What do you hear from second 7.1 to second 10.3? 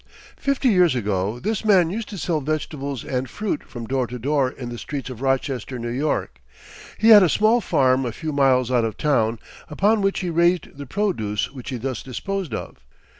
a small farm a few miles out of town, upon which